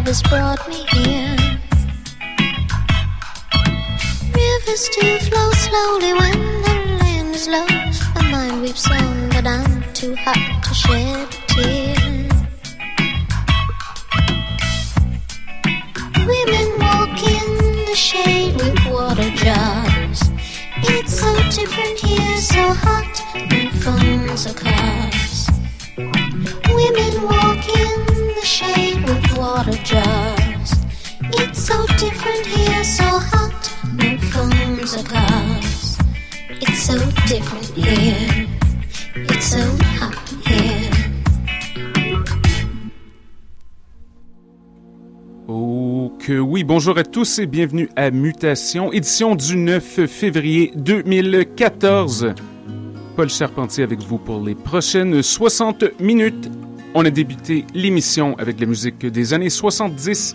Job 0.00 0.06
has 0.06 0.22
brought 0.22 0.68
me 0.68 0.84
here. 0.92 1.36
Rivers 4.34 4.88
do 4.94 5.18
flow 5.18 5.50
slowly 5.52 6.12
when 6.12 6.62
the 6.62 6.74
land 7.00 7.34
is 7.34 7.48
low. 7.48 7.66
My 8.14 8.30
mind 8.30 8.62
weeps 8.62 8.90
on, 8.90 9.28
but 9.30 9.46
I'm 9.46 9.92
too 9.92 10.14
hot 10.16 10.62
to 10.64 10.74
shed 10.74 11.19
bonjour 46.80 46.96
à 46.96 47.04
tous 47.04 47.38
et 47.38 47.44
bienvenue 47.44 47.90
à 47.94 48.10
Mutation, 48.10 48.90
édition 48.90 49.34
du 49.34 49.54
9 49.54 50.06
février 50.06 50.72
2014. 50.76 52.32
Paul 53.16 53.28
Charpentier 53.28 53.84
avec 53.84 54.00
vous 54.00 54.16
pour 54.16 54.42
les 54.42 54.54
prochaines 54.54 55.22
60 55.22 56.00
minutes. 56.00 56.50
On 56.94 57.04
a 57.04 57.10
débuté 57.10 57.66
l'émission 57.74 58.34
avec 58.38 58.58
la 58.58 58.64
musique 58.64 59.04
des 59.04 59.34
années 59.34 59.50
70. 59.50 60.32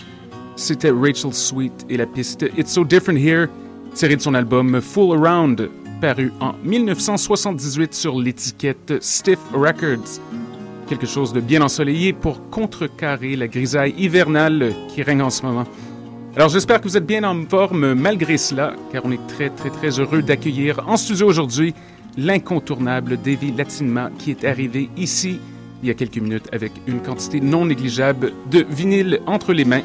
C'était 0.56 0.92
Rachel 0.92 1.33
Sweet 1.33 1.88
et 1.89 1.97
la 1.97 2.06
piste 2.06 2.45
It's 2.56 2.74
So 2.74 2.86
Different 2.86 3.18
Here, 3.18 3.48
tirée 3.95 4.15
de 4.15 4.21
son 4.21 4.36
album 4.36 4.80
Full 4.80 5.18
Around, 5.18 5.71
paru 6.00 6.31
en 6.41 6.53
1978 6.63 7.95
sur 7.95 8.19
l'étiquette 8.19 9.01
Stiff 9.01 9.39
Records. 9.51 10.21
Quelque 10.88 11.07
chose 11.07 11.33
de 11.33 11.41
bien 11.41 11.63
ensoleillé 11.63 12.13
pour 12.13 12.51
contrecarrer 12.51 13.36
la 13.36 13.48
grisaille 13.48 13.95
hivernale 13.98 14.75
qui 14.89 15.01
règne 15.01 15.24
en 15.24 15.31
ce 15.31 15.41
moment. 15.41 15.65
Alors 16.36 16.50
j'espère 16.50 16.82
que 16.82 16.90
vous 16.90 16.98
êtes 16.98 17.06
bien 17.06 17.24
en 17.24 17.46
forme 17.46 17.94
malgré 17.94 18.38
cela, 18.38 18.74
car 18.92 19.06
on 19.06 19.12
est 19.12 19.28
très 19.28 19.50
très 19.50 19.70
très 19.70 20.02
heureux 20.02 20.22
d'accueillir 20.22 20.84
en 20.86 20.98
studio 20.98 21.28
aujourd'hui 21.28 21.74
l'incontournable 22.18 23.16
Davy 23.16 23.54
Latinma 23.54 24.10
qui 24.20 24.32
est 24.32 24.44
arrivé 24.44 24.90
ici 24.98 25.40
il 25.82 25.88
y 25.88 25.92
a 25.92 25.94
quelques 25.94 26.18
minutes 26.18 26.50
avec 26.52 26.74
une 26.88 27.00
quantité 27.02 27.40
non 27.40 27.66
négligeable 27.66 28.34
de 28.52 28.66
vinyle 28.70 29.22
entre 29.28 29.54
les 29.54 29.64
mains. 29.64 29.84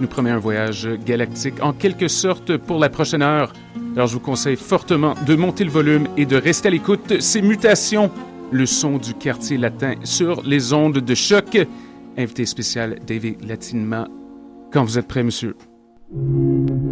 Nous 0.00 0.06
promet 0.06 0.30
un 0.30 0.38
voyage 0.38 0.86
galactique 1.06 1.62
en 1.62 1.72
quelque 1.72 2.08
sorte 2.08 2.58
pour 2.58 2.78
la 2.78 2.90
prochaine 2.90 3.22
heure. 3.22 3.52
Alors 3.94 4.06
je 4.06 4.14
vous 4.14 4.20
conseille 4.20 4.56
fortement 4.56 5.14
de 5.26 5.34
monter 5.34 5.64
le 5.64 5.70
volume 5.70 6.08
et 6.18 6.26
de 6.26 6.36
rester 6.36 6.68
à 6.68 6.72
l'écoute. 6.72 7.20
Ces 7.20 7.40
mutations, 7.40 8.10
le 8.52 8.66
son 8.66 8.98
du 8.98 9.14
quartier 9.14 9.56
latin 9.56 9.94
sur 10.04 10.42
les 10.42 10.74
ondes 10.74 10.98
de 10.98 11.14
choc. 11.14 11.56
Invité 12.18 12.44
spécial 12.44 12.98
David 13.06 13.46
Latinma. 13.48 14.08
Quand 14.72 14.84
vous 14.84 14.98
êtes 14.98 15.08
prêt, 15.08 15.22
monsieur? 15.22 15.54
Thank 16.12 16.80
you. 16.84 16.89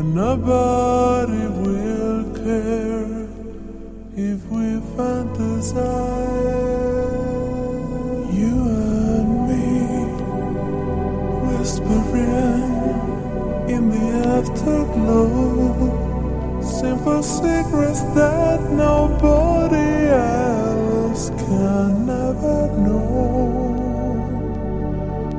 and 0.00 0.14
nobody 0.14 1.44
will 1.60 2.24
care 2.32 3.28
if 4.16 4.40
we 4.46 4.66
fantasize. 4.96 5.76
You 8.40 8.56
and 9.18 9.30
me 9.48 9.68
whispering 11.44 12.72
in 13.74 13.82
the 13.94 14.06
afterglow, 14.38 15.68
simple 16.62 17.22
secrets 17.22 18.02
that 18.20 18.60
nobody 18.72 19.92
else 20.08 21.28
can 21.44 22.08
ever 22.08 22.60
know. 22.86 23.50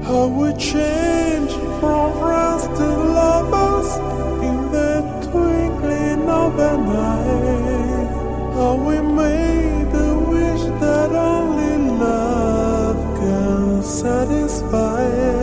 How 0.04 0.28
we 0.28 0.54
change 0.54 1.52
from 1.80 2.06
friends 2.20 2.64
to 2.78 2.88
lovers. 3.18 3.71
satisfied. 14.12 15.41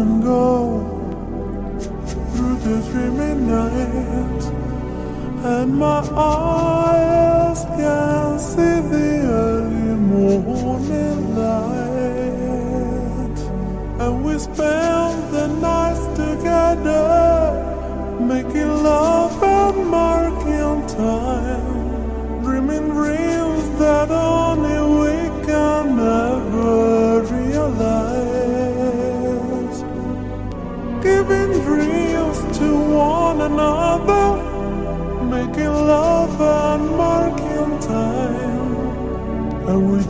and 0.00 0.22
go 0.22 0.46
through 2.32 2.56
the 2.66 2.76
dreaming 2.90 3.48
night, 3.48 4.44
and 5.44 5.76
my 5.76 6.06
arms. 6.10 6.57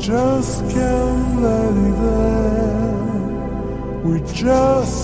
Just 0.08 0.60
can't 0.70 1.42
let 1.42 1.76
it 1.88 1.98
end. 2.24 3.24
We 4.04 4.20
just 4.32 4.97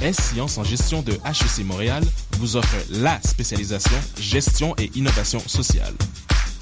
maîtrise 0.00 0.18
S-Sciences 0.18 0.58
en 0.58 0.64
gestion 0.64 1.02
de 1.02 1.12
HEC 1.12 1.64
Montréal 1.64 2.02
vous 2.38 2.56
offre 2.56 2.76
la 2.90 3.20
spécialisation 3.22 3.96
gestion 4.18 4.74
et 4.78 4.90
innovation 4.94 5.40
sociale. 5.46 5.94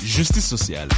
Justice 0.04 0.46
sociale, 0.46 0.88